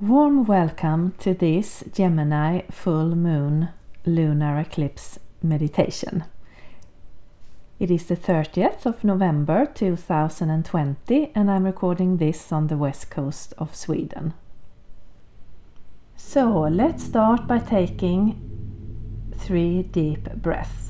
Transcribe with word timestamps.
Warm 0.00 0.46
welcome 0.46 1.12
to 1.18 1.34
this 1.34 1.84
Gemini 1.92 2.62
full 2.70 3.14
moon 3.14 3.68
lunar 4.06 4.58
eclipse 4.58 5.18
meditation. 5.42 6.24
It 7.78 7.90
is 7.90 8.06
the 8.06 8.16
30th 8.16 8.86
of 8.86 9.04
November 9.04 9.66
2020 9.66 11.32
and 11.34 11.50
I'm 11.50 11.64
recording 11.64 12.16
this 12.16 12.50
on 12.50 12.68
the 12.68 12.78
west 12.78 13.10
coast 13.10 13.52
of 13.58 13.76
Sweden. 13.76 14.32
So 16.16 16.48
let's 16.60 17.04
start 17.04 17.46
by 17.46 17.58
taking 17.58 18.40
three 19.36 19.82
deep 19.82 20.32
breaths. 20.36 20.89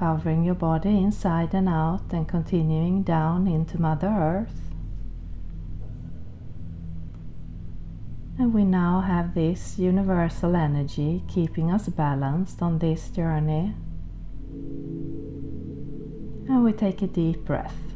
covering 0.00 0.42
your 0.42 0.54
body 0.54 0.96
inside 0.96 1.52
and 1.52 1.68
out 1.68 2.00
and 2.10 2.26
continuing 2.26 3.02
down 3.02 3.46
into 3.46 3.78
Mother 3.78 4.08
Earth. 4.08 4.72
And 8.38 8.54
we 8.54 8.64
now 8.64 9.02
have 9.02 9.34
this 9.34 9.78
universal 9.78 10.56
energy 10.56 11.22
keeping 11.28 11.70
us 11.70 11.86
balanced 11.90 12.62
on 12.62 12.78
this 12.78 13.10
journey. 13.10 13.74
And 16.48 16.64
we 16.64 16.72
take 16.72 17.02
a 17.02 17.06
deep 17.06 17.44
breath. 17.44 17.89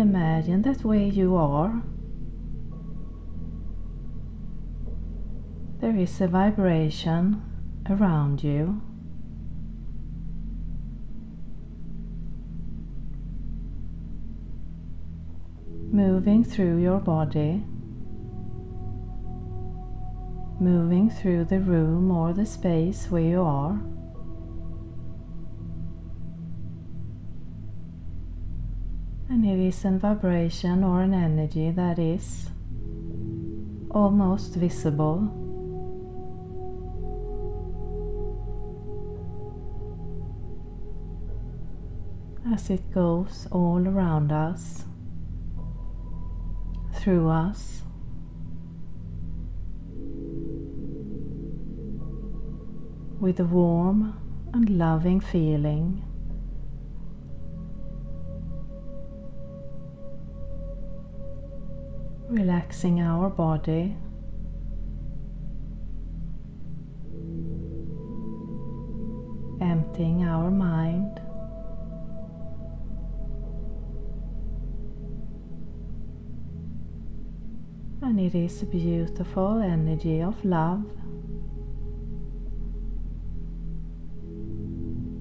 Imagine 0.00 0.62
that 0.62 0.82
where 0.82 0.98
you 0.98 1.36
are, 1.36 1.82
there 5.80 5.94
is 5.94 6.18
a 6.22 6.26
vibration 6.26 7.42
around 7.88 8.42
you. 8.42 8.80
Moving 15.92 16.44
through 16.44 16.78
your 16.78 16.98
body, 16.98 17.62
moving 20.58 21.10
through 21.10 21.44
the 21.44 21.60
room 21.60 22.10
or 22.10 22.32
the 22.32 22.46
space 22.46 23.10
where 23.10 23.22
you 23.22 23.42
are. 23.42 23.78
It 29.44 29.58
is 29.58 29.84
a 29.84 29.90
vibration 29.90 30.84
or 30.84 31.02
an 31.02 31.14
energy 31.14 31.70
that 31.70 31.98
is 31.98 32.50
almost 33.90 34.54
visible. 34.54 35.28
As 42.52 42.70
it 42.70 42.90
goes 42.92 43.46
all 43.50 43.86
around 43.86 44.32
us, 44.32 44.84
through 46.94 47.28
us, 47.28 47.82
with 53.20 53.38
a 53.38 53.44
warm 53.44 54.14
and 54.52 54.78
loving 54.78 55.20
feeling. 55.20 56.02
Relaxing 62.30 63.00
our 63.00 63.28
body. 63.28 63.96
Emptying 69.60 70.22
our 70.24 70.50
mind. 70.50 71.20
And 78.02 78.20
it 78.20 78.34
is 78.34 78.62
a 78.62 78.66
beautiful 78.66 79.58
energy 79.58 80.22
of 80.22 80.42
love. 80.44 80.84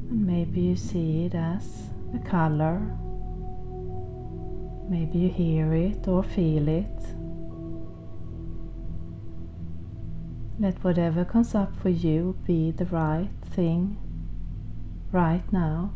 And 0.09 0.25
maybe 0.27 0.61
you 0.61 0.75
see 0.75 1.25
it 1.25 1.35
as 1.35 1.89
a 2.13 2.19
color 2.19 2.79
Maybe 4.89 5.19
you 5.19 5.29
hear 5.29 5.71
it 5.75 6.07
or 6.07 6.23
feel 6.23 6.67
it. 6.67 6.99
Let 10.59 10.83
whatever 10.83 11.23
comes 11.23 11.53
up 11.53 11.75
for 11.79 11.89
you 11.89 12.35
be 12.47 12.71
the 12.71 12.85
right 12.85 13.29
thing 13.51 13.97
right 15.11 15.43
now. 15.53 15.91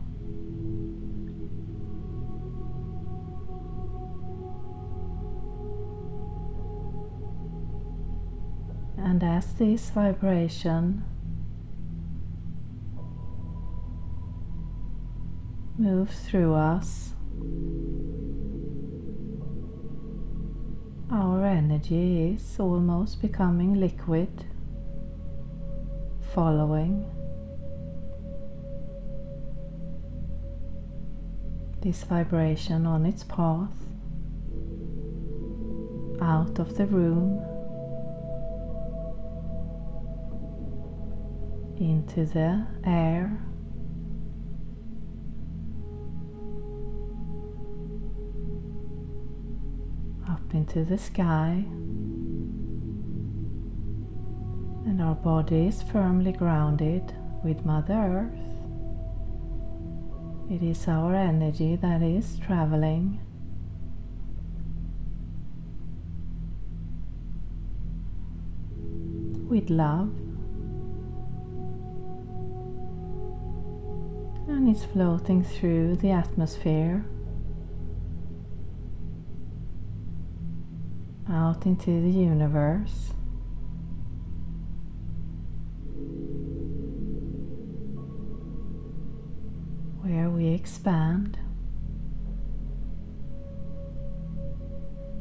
And 8.96 9.24
as 9.24 9.53
this 9.53 9.90
vibration 9.90 11.03
moves 15.80 16.20
through 16.20 16.53
us, 16.53 17.16
energy 21.53 22.34
is 22.34 22.59
almost 22.59 23.22
becoming 23.22 23.79
liquid, 23.79 24.46
following 26.34 27.05
this 31.82 32.03
vibration 32.05 32.88
on 32.88 33.05
its 33.05 33.23
path 33.23 33.70
out 36.22 36.58
of 36.58 36.76
the 36.76 36.88
room 36.88 37.40
into 41.78 42.26
the 42.26 42.66
air 42.84 43.38
into 50.53 50.85
the 50.85 50.97
sky. 50.97 51.66
And 54.85 55.02
our 55.02 55.16
body 55.16 55.67
is 55.67 55.82
firmly 55.82 56.32
grounded 56.32 57.14
with 57.44 57.66
Mother 57.66 57.94
Earth. 57.94 58.40
It 60.52 60.61
is 60.61 60.88
our 60.88 61.16
energy 61.16 61.76
that 61.78 62.02
is 62.02 62.38
traveling. 62.46 63.20
With 69.50 69.70
love, 69.70 70.09
and 74.47 74.67
it's 74.67 74.84
floating 74.84 75.44
through 75.44 75.97
the 75.97 76.11
atmosphere 76.11 77.05
out 81.34 81.66
into 81.66 81.90
the 81.90 82.09
universe. 82.09 83.12
Where 90.02 90.30
we 90.30 90.50
expand 90.50 91.40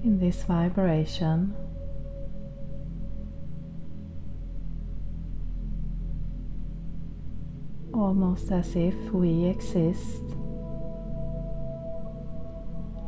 in 0.05 0.19
this 0.19 0.43
vibration. 0.43 1.55
Almost 7.95 8.53
as 8.53 8.77
if 8.77 8.95
we 9.13 9.47
exist 9.47 10.23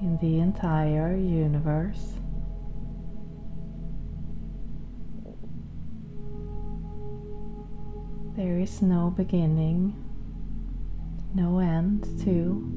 in 0.00 0.19
the 0.21 0.39
entire 0.39 1.17
universe. 1.17 2.15
There 8.37 8.59
is 8.59 8.83
no 8.83 9.11
beginning, 9.17 9.95
no 11.35 11.61
end 11.61 12.03
to 12.25 12.69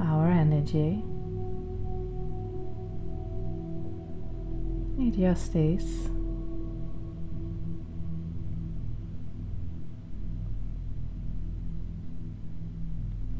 our 0.00 0.30
energy. 0.30 1.04
It 4.98 5.14
just 5.14 5.54
is. 5.54 6.06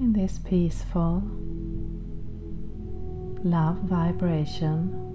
In 0.00 0.12
this 0.12 0.38
peaceful 0.38 1.22
love 3.42 3.78
vibration. 3.78 5.11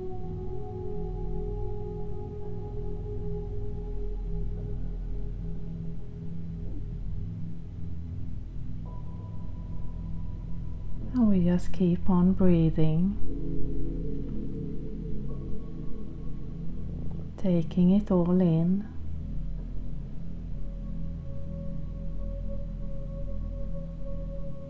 We 11.37 11.45
just 11.45 11.71
keep 11.71 12.09
on 12.09 12.33
breathing, 12.33 13.15
taking 17.37 17.91
it 17.91 18.09
all 18.09 18.41
in. 18.41 18.87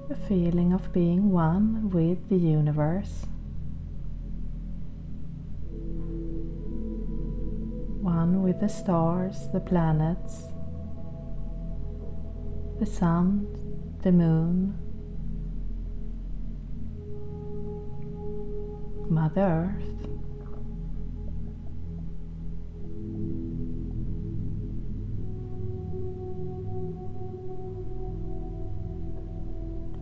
A 0.09 0.15
feeling 0.27 0.73
of 0.73 0.91
being 0.91 1.31
one 1.31 1.89
with 1.89 2.27
the 2.27 2.35
universe. 2.35 3.27
One 8.01 8.43
with 8.43 8.59
the 8.59 8.67
stars, 8.67 9.47
the 9.53 9.61
planets, 9.61 10.47
the 12.79 12.85
sun, 12.85 13.47
the 14.03 14.11
moon, 14.11 14.86
Mother 19.27 19.41
Earth. 19.41 19.83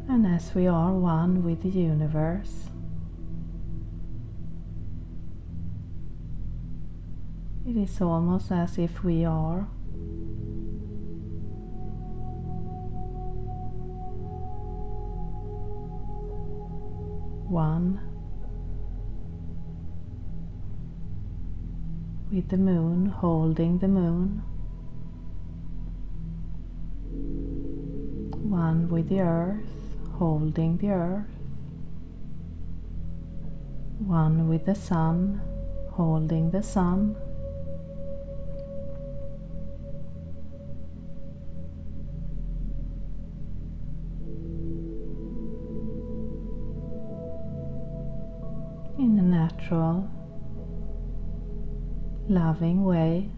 And 0.08 0.28
as 0.28 0.54
we 0.54 0.68
are 0.68 0.94
one 0.94 1.44
with 1.44 1.64
the 1.64 1.70
universe, 1.70 2.70
it 7.68 7.76
is 7.76 8.00
almost 8.00 8.52
as 8.52 8.78
if 8.78 9.04
we 9.04 9.26
are 9.26 9.62
one 17.50 18.15
with 22.36 22.50
the 22.50 22.58
moon 22.58 23.06
holding 23.06 23.80
the 23.80 23.88
moon, 23.88 24.44
one 28.44 28.90
with 28.90 29.08
the 29.08 29.22
earth 29.22 29.64
holding 30.20 30.76
the 30.80 30.90
earth, 30.90 31.30
one 34.00 34.50
with 34.50 34.66
the 34.66 34.76
sun 34.76 35.42
holding 35.92 36.52
the 36.52 36.62
sun. 36.62 37.16
In 48.98 49.18
a 49.20 49.22
natural, 49.22 50.10
loving 52.28 52.84
way. 52.84 53.30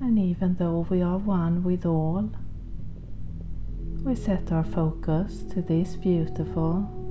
And 0.00 0.18
even 0.18 0.56
though 0.56 0.86
we 0.90 1.00
are 1.00 1.16
one 1.16 1.62
with 1.62 1.86
all, 1.86 2.30
we 4.02 4.14
set 4.14 4.50
our 4.50 4.64
focus 4.64 5.44
to 5.52 5.62
this 5.62 5.94
beautiful 5.96 7.01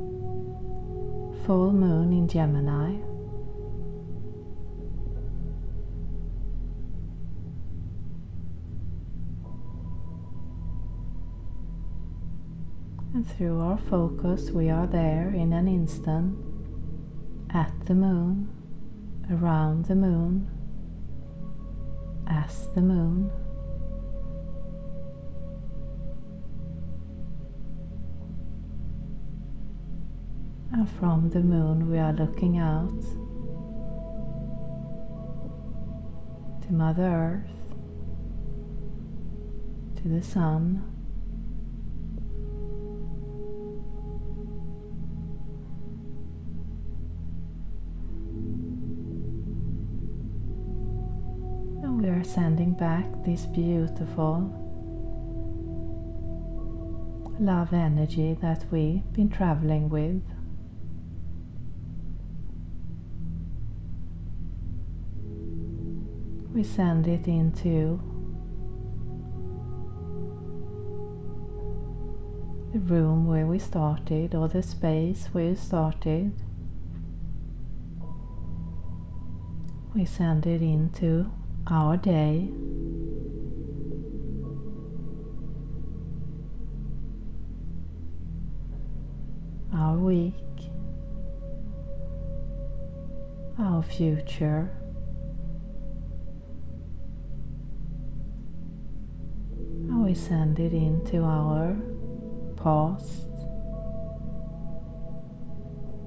full 1.52 1.74
moon 1.74 2.14
in 2.14 2.30
Gemini. 2.30 2.92
And 13.14 13.28
through 13.28 13.60
our 13.60 13.78
focus, 13.78 14.50
we 14.52 14.70
are 14.70 14.88
there 14.88 15.28
in 15.36 15.52
an 15.52 15.68
instant 15.68 16.38
at 17.50 17.74
the 17.86 17.96
moon, 17.96 18.48
around 19.30 19.88
the 19.88 19.96
moon, 19.96 20.50
as 22.28 22.70
the 22.76 22.82
moon. 22.82 23.30
And 30.74 30.90
from 30.90 31.30
the 31.30 31.42
moon, 31.42 31.92
we 31.92 31.98
are 31.98 32.14
looking 32.14 32.58
out 32.58 33.02
to 36.62 36.74
Mother 36.74 37.04
Earth, 37.04 37.76
to 40.02 40.08
the 40.08 40.22
sun. 40.24 40.82
And 51.84 52.02
we 52.02 52.08
are 52.08 52.24
sending 52.24 52.74
back 52.74 53.06
this 53.26 53.46
beautiful 53.46 54.58
love 57.40 57.74
energy 57.74 58.38
that 58.42 58.64
we've 58.72 59.04
been 59.12 59.30
traveling 59.30 59.90
with. 59.90 60.22
We 66.62 66.68
send 66.68 67.08
it 67.08 67.28
into 67.28 68.00
the 72.72 72.78
room 72.78 73.26
where 73.26 73.48
we 73.48 73.58
started 73.58 74.36
or 74.36 74.48
the 74.48 74.62
space 74.62 75.26
where 75.32 75.46
you 75.46 75.56
started. 75.56 76.32
We 79.96 80.06
send 80.06 80.46
it 80.46 80.62
into 80.62 81.32
our 81.66 81.98
day. 81.98 82.52
Our 89.74 89.98
week, 89.98 90.36
our 93.58 93.82
future, 93.82 94.70
we 100.12 100.16
send 100.16 100.60
it 100.60 100.74
into 100.74 101.24
our 101.24 101.74
past, 102.58 103.30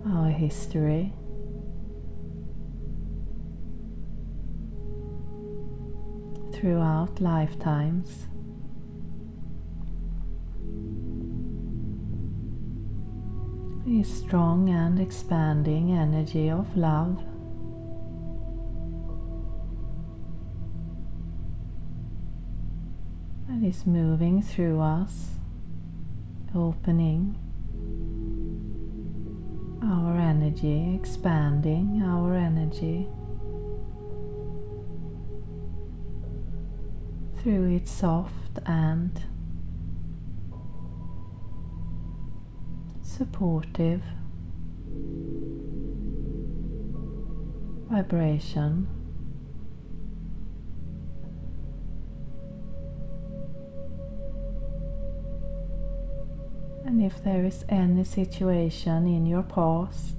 our 0.06 0.28
history. 0.28 1.10
throughout 6.52 7.20
lifetimes. 7.20 8.26
A 13.86 14.02
strong 14.02 14.68
and 14.70 14.98
expanding 15.00 15.92
energy 15.92 16.50
of 16.50 16.74
love. 16.76 17.22
Is 23.64 23.86
moving 23.86 24.42
through 24.42 24.78
us, 24.78 25.30
opening 26.54 27.34
our 29.82 30.18
energy, 30.18 30.94
expanding 30.94 32.02
our 32.04 32.34
energy. 32.34 33.08
through 37.44 37.76
its 37.76 37.90
soft 37.90 38.58
and 38.64 39.22
supportive 43.02 44.00
vibration. 47.90 49.03
And 56.94 57.02
if 57.02 57.24
there 57.24 57.44
is 57.44 57.64
any 57.68 58.04
situation 58.04 59.08
in 59.08 59.26
your 59.26 59.42
past 59.42 60.14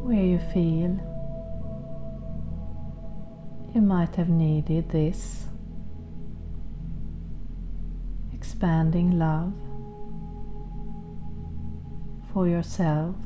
where 0.00 0.24
you 0.24 0.38
feel 0.38 0.98
you 3.74 3.82
might 3.82 4.16
have 4.16 4.30
needed 4.30 4.88
this 4.88 5.44
expanding 8.32 9.18
love 9.18 9.52
for 12.32 12.48
yourself, 12.48 13.16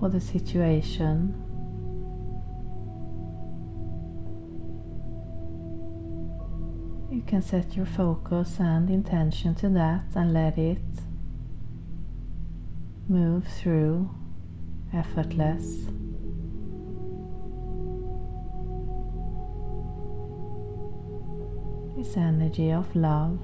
for 0.00 0.08
the 0.08 0.18
situation. 0.22 1.47
Can 7.28 7.42
set 7.42 7.76
your 7.76 7.84
focus 7.84 8.58
and 8.58 8.88
intention 8.88 9.54
to 9.54 9.68
that 9.68 10.02
and 10.14 10.32
let 10.32 10.56
it 10.56 10.78
move 13.06 13.46
through 13.46 14.08
effortless. 14.94 15.84
this 21.98 22.16
energy 22.16 22.70
of 22.70 22.94
love. 22.94 23.40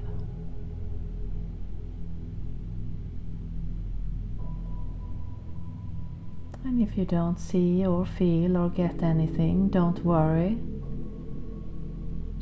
And 6.63 6.81
if 6.81 6.97
you 6.97 7.03
don't 7.03 7.37
see 7.37 7.85
or 7.85 8.05
feel 8.05 8.55
or 8.55 8.69
get 8.69 9.03
anything, 9.03 9.67
don't 9.67 10.03
worry. 10.05 10.57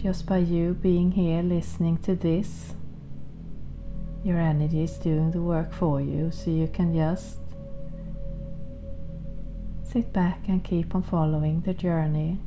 Just 0.03 0.25
by 0.25 0.39
you 0.39 0.73
being 0.73 1.11
here 1.11 1.41
listening 1.41 1.97
to 1.99 2.13
this, 2.13 2.73
your 4.21 4.37
energy 4.37 4.83
is 4.83 4.97
doing 4.97 5.31
the 5.31 5.41
work 5.41 5.71
for 5.71 6.01
you, 6.01 6.29
so 6.29 6.51
you 6.51 6.67
can 6.67 6.93
just 6.93 7.37
sit 9.81 10.11
back 10.11 10.49
and 10.49 10.61
keep 10.61 10.93
on 10.93 11.03
following 11.03 11.61
the 11.61 11.73
journey. 11.73 12.37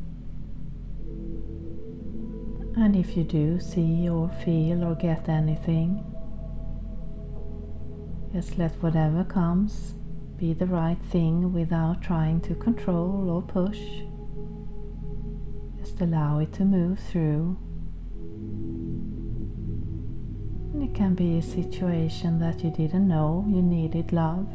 And 2.77 2.95
if 2.95 3.17
you 3.17 3.25
do 3.25 3.59
see 3.59 4.07
or 4.07 4.29
feel 4.45 4.85
or 4.85 4.95
get 4.95 5.27
anything, 5.27 6.05
just 8.35 8.59
let 8.59 8.73
whatever 8.83 9.25
comes 9.25 9.95
be 10.37 10.53
the 10.53 10.67
right 10.67 10.99
thing 11.11 11.55
without 11.55 12.03
trying 12.03 12.43
to 12.43 12.55
control 12.55 13.31
or 13.31 13.41
push. 13.41 13.81
Just 15.87 16.01
allow 16.01 16.41
it 16.41 16.53
to 16.55 16.65
move 16.65 16.99
through. 16.99 17.57
And 20.73 20.83
it 20.83 20.93
can 20.97 21.15
be 21.15 21.39
a 21.39 21.43
situation 21.43 22.41
that 22.41 22.65
you 22.65 22.73
didn't 22.73 23.07
know 23.07 23.45
you 23.49 23.63
needed 23.63 24.13
love. 24.13 24.49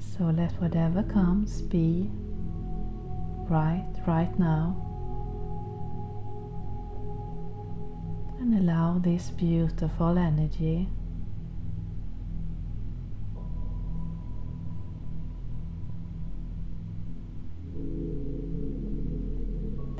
So 0.00 0.24
let 0.24 0.50
whatever 0.60 1.04
comes 1.04 1.62
be 1.62 2.10
right 3.48 3.86
right 4.04 4.36
now. 4.36 4.76
And 8.40 8.58
allow 8.58 8.98
this 8.98 9.30
beautiful 9.30 10.18
energy 10.18 10.88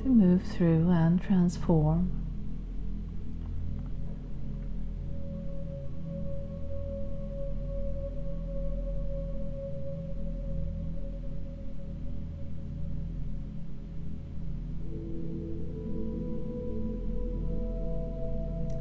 to 0.05 0.11
move 0.11 0.43
through 0.43 0.91
and 0.91 1.23
transform 1.23 2.11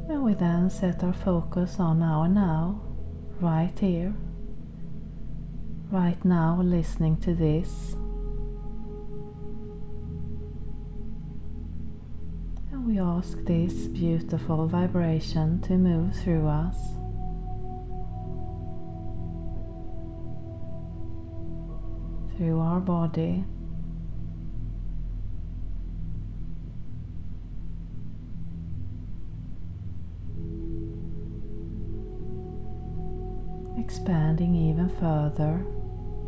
And 0.06 0.22
we 0.22 0.34
then 0.34 0.68
set 0.68 1.02
our 1.02 1.14
focus 1.14 1.80
on 1.80 2.02
our 2.02 2.28
now, 2.28 2.82
right 3.40 3.72
here, 3.80 4.14
right 5.90 6.22
now, 6.22 6.60
listening 6.62 7.16
to 7.22 7.34
this. 7.34 7.96
Ask 13.16 13.38
this 13.44 13.86
beautiful 13.88 14.66
vibration 14.66 15.60
to 15.60 15.74
move 15.74 16.16
through 16.16 16.48
us. 16.48 16.76
Through 22.36 22.58
our 22.58 22.80
body 22.80 23.44
expanding 33.78 34.54
even 34.56 34.88
further 34.98 35.64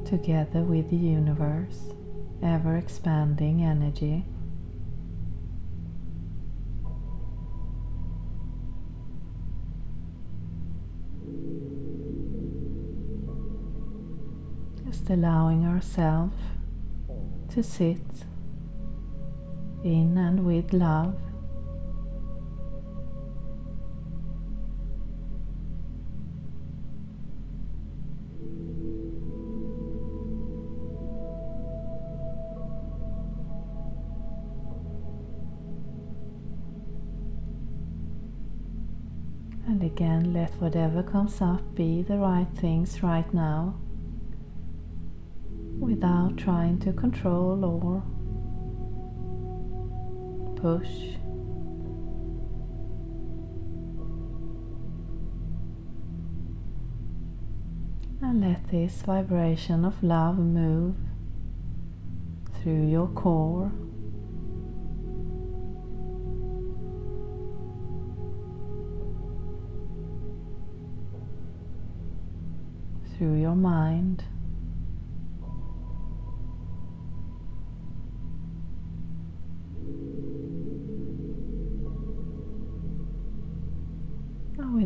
together 0.05 0.63
with 0.63 0.89
the 0.91 0.97
universe, 0.97 1.81
ever 2.43 2.77
expanding 2.77 3.65
energy. 3.65 4.25
just 15.07 15.19
allowing 15.19 15.65
ourselves 15.65 16.35
to 17.53 17.63
sit 17.63 17.99
in 19.85 20.17
and 20.19 20.45
with 20.45 20.73
love. 20.73 21.15
And 39.69 39.83
again, 39.83 40.33
let 40.33 40.51
whatever 40.61 41.03
comes 41.03 41.41
up 41.41 41.75
be 41.75 42.03
the 42.03 42.17
right 42.17 42.47
things 42.57 43.03
right 43.03 43.33
now 43.35 43.75
without 45.97 46.37
trying 46.37 46.79
to 46.79 46.93
control 46.93 47.65
or 47.65 48.03
push. 50.57 51.17
And 58.21 58.43
let 58.43 58.69
this 58.69 59.01
vibration 59.03 59.87
of 59.87 60.03
love 60.03 60.39
move 60.39 60.97
through 62.61 62.89
your 62.89 63.09
core. 63.09 63.73
Through 73.17 73.41
your 73.41 73.55
mind. 73.55 74.25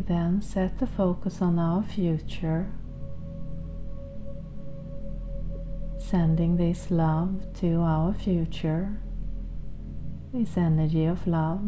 Then 0.01 0.41
set 0.41 0.79
the 0.79 0.87
focus 0.87 1.41
on 1.41 1.59
our 1.59 1.83
future. 1.83 2.71
sending 6.11 6.57
this 6.57 6.91
love 6.91 7.41
to 7.53 7.75
our 7.79 8.13
future, 8.13 8.97
this 10.33 10.57
energy 10.57 11.05
of 11.05 11.25
love. 11.25 11.61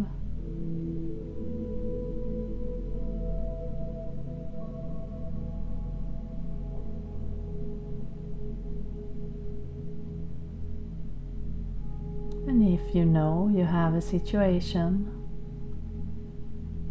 And 12.47 12.67
if 12.67 12.93
you 12.93 13.05
know 13.05 13.49
you 13.53 13.63
have 13.63 13.93
a 13.93 14.01
situation 14.01 15.05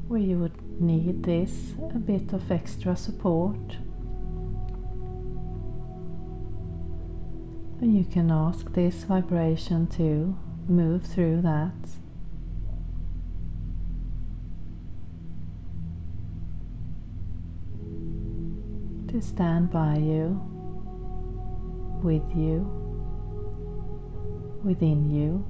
where 0.09 0.21
you 0.21 0.39
would 0.39 0.72
need 0.83 1.23
this 1.23 1.75
a 1.95 1.99
bit 1.99 2.33
of 2.33 2.51
extra 2.51 2.97
support, 2.97 3.77
And 7.83 7.97
you 7.99 8.05
can 8.05 8.31
ask 8.31 8.73
this 8.75 9.03
vibration 9.03 9.89
to 9.89 10.39
move 10.69 11.03
through 11.03 11.43
that. 11.43 11.75
To 19.09 19.21
stand 19.21 19.73
by 19.73 19.97
you, 19.97 20.41
with 22.05 22.23
you, 22.37 22.61
within 24.63 25.11
you. 25.11 25.45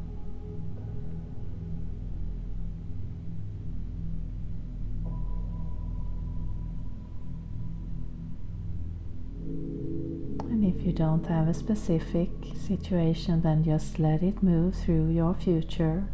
If 10.82 10.86
you 10.86 10.94
don't 10.94 11.24
have 11.28 11.46
a 11.46 11.54
specific 11.54 12.28
situation, 12.66 13.40
then 13.42 13.62
just 13.62 14.00
let 14.00 14.20
it 14.20 14.42
move 14.42 14.74
through 14.74 15.10
your 15.10 15.32
future. 15.32 16.08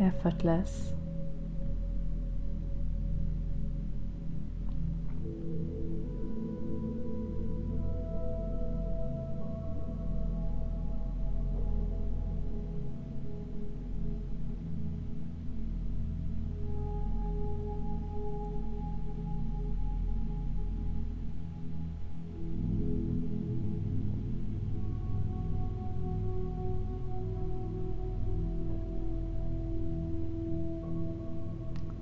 Effortless. 0.00 0.94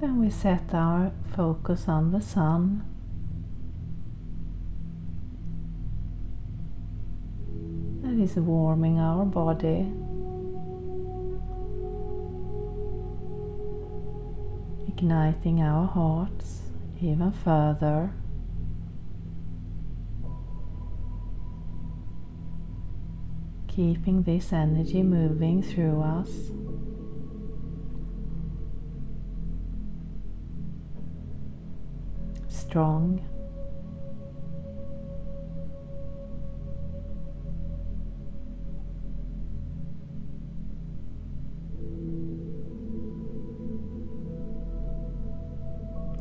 Then 0.00 0.20
we 0.20 0.28
set 0.28 0.74
our 0.74 1.12
focus 1.34 1.88
on 1.88 2.12
the 2.12 2.20
sun. 2.20 2.84
That 8.02 8.22
is 8.22 8.36
warming 8.36 8.98
our 8.98 9.24
body. 9.24 9.90
Igniting 14.88 15.62
our 15.62 15.86
hearts 15.86 16.60
even 17.00 17.32
further. 17.32 18.12
Keeping 23.68 24.22
this 24.22 24.52
energy 24.52 25.02
moving 25.02 25.62
through 25.62 26.00
us. 26.00 26.50
Strong. 32.74 33.20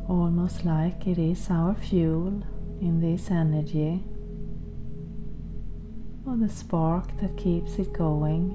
Almost 0.08 0.64
like 0.64 1.08
it 1.08 1.18
is 1.18 1.50
our 1.50 1.74
fuel 1.74 2.44
in 2.80 3.00
this 3.00 3.32
energy, 3.32 4.04
or 6.24 6.36
the 6.36 6.48
spark 6.48 7.20
that 7.20 7.36
keeps 7.36 7.80
it 7.80 7.92
going, 7.92 8.54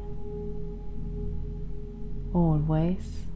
always. 2.33 3.28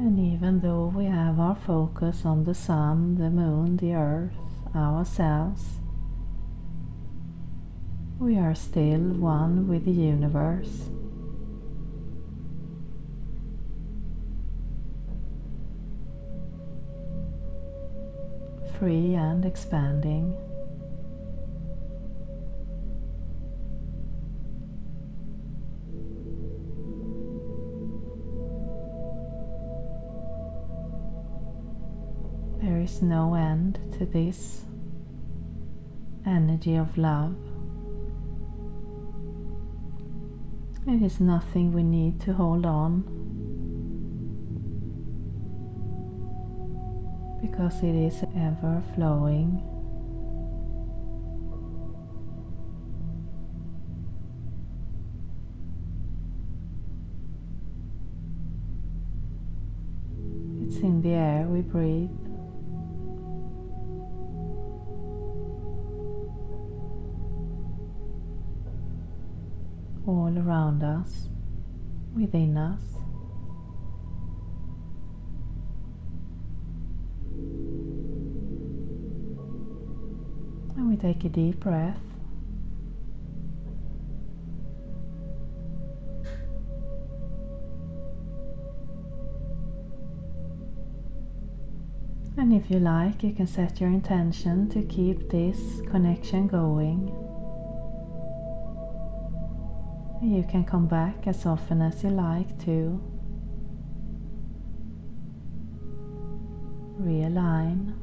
And 0.00 0.18
even 0.18 0.60
though 0.60 0.86
we 0.96 1.04
have 1.04 1.38
our 1.38 1.54
focus 1.54 2.24
on 2.24 2.44
the 2.44 2.54
sun, 2.54 3.16
the 3.16 3.28
moon, 3.28 3.76
the 3.76 3.92
earth, 3.92 4.32
ourselves, 4.74 5.78
we 8.18 8.38
are 8.38 8.54
still 8.54 8.98
one 8.98 9.68
with 9.68 9.84
the 9.84 9.90
universe. 9.90 10.88
Free 18.78 19.12
and 19.14 19.44
expanding. 19.44 20.34
Is 32.90 33.02
no 33.02 33.34
end 33.34 33.78
to 33.96 34.04
this 34.04 34.64
energy 36.26 36.74
of 36.76 36.98
love. 36.98 37.36
It 40.86 41.02
is 41.02 41.20
nothing 41.20 41.72
we 41.72 41.82
need 41.82 42.20
to 42.22 42.32
hold 42.32 42.66
on 42.66 43.02
because 47.40 47.82
it 47.82 47.94
is 47.94 48.24
ever 48.36 48.82
flowing. 48.94 49.62
It's 60.66 60.78
in 60.78 61.02
the 61.02 61.10
air 61.10 61.46
we 61.46 61.60
breathe. 61.60 62.29
All 70.10 70.36
around 70.36 70.82
us, 70.82 71.28
within 72.16 72.56
us. 72.56 72.82
And 80.76 80.88
we 80.88 80.96
take 80.96 81.24
a 81.24 81.28
deep 81.28 81.60
breath. 81.60 81.96
And 92.36 92.52
if 92.54 92.70
you 92.70 92.80
like, 92.80 93.22
you 93.22 93.32
can 93.32 93.46
set 93.46 93.80
your 93.80 93.90
intention 93.90 94.68
to 94.70 94.82
keep 94.82 95.30
this 95.30 95.82
connection 95.90 96.48
going. 96.48 97.29
You 100.22 100.42
can 100.42 100.64
come 100.64 100.86
back 100.86 101.26
as 101.26 101.46
often 101.46 101.80
as 101.80 102.04
you 102.04 102.10
like 102.10 102.58
to. 102.66 103.00
Realign. 107.00 107.94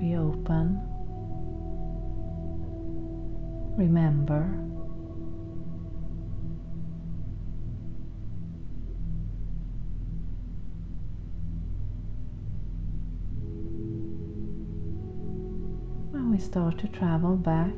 Reopen. 0.00 0.80
Remember. 3.76 4.67
We 16.38 16.44
start 16.44 16.78
to 16.78 16.86
travel 16.86 17.34
back. 17.34 17.74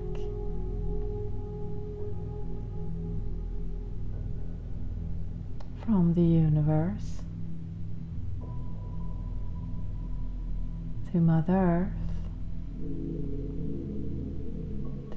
From 5.83 6.12
the 6.14 6.20
universe. 6.20 7.23
To 11.11 11.16
Mother 11.16 11.55
Earth. 11.55 12.12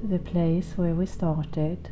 To 0.00 0.06
the 0.06 0.18
place 0.18 0.72
where 0.76 0.94
we 0.94 1.04
started. 1.04 1.90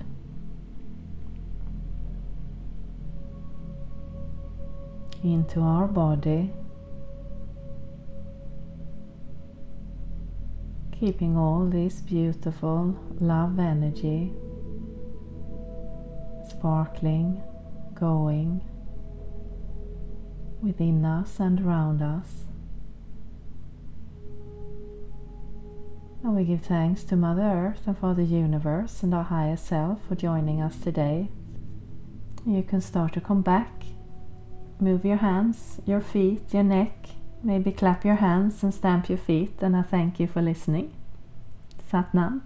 Into 5.22 5.60
our 5.60 5.86
body 5.86 6.50
keeping 11.02 11.36
all 11.36 11.66
this 11.66 12.00
beautiful 12.00 12.96
love 13.18 13.58
energy 13.58 14.32
sparkling, 16.48 17.42
going 17.92 18.60
within 20.62 21.04
us 21.04 21.40
and 21.40 21.60
around 21.66 22.00
us. 22.00 22.44
And 26.22 26.36
we 26.36 26.44
give 26.44 26.62
thanks 26.62 27.02
to 27.02 27.16
Mother 27.16 27.42
Earth 27.42 27.82
and 27.84 27.98
for 27.98 28.14
the 28.14 28.22
universe 28.22 29.02
and 29.02 29.12
our 29.12 29.24
higher 29.24 29.56
self 29.56 30.06
for 30.06 30.14
joining 30.14 30.62
us 30.62 30.76
today. 30.76 31.30
You 32.46 32.62
can 32.62 32.80
start 32.80 33.12
to 33.14 33.20
come 33.20 33.42
back, 33.42 33.72
move 34.78 35.04
your 35.04 35.16
hands, 35.16 35.80
your 35.84 36.00
feet, 36.00 36.54
your 36.54 36.62
neck, 36.62 37.08
Maybe 37.44 37.72
clap 37.72 38.04
your 38.04 38.16
hands 38.16 38.62
and 38.62 38.72
stamp 38.72 39.08
your 39.08 39.18
feet, 39.18 39.54
and 39.60 39.76
I 39.76 39.82
thank 39.82 40.20
you 40.20 40.28
for 40.28 40.40
listening. 40.40 40.92
Satnam. 41.90 42.42